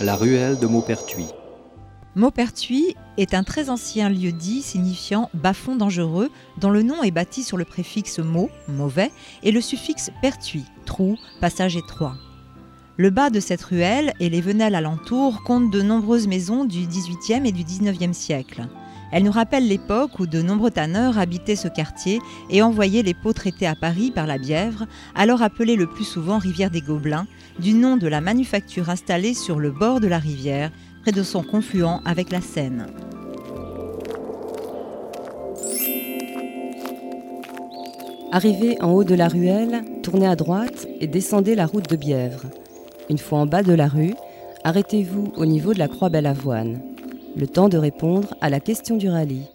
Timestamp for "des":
26.70-26.82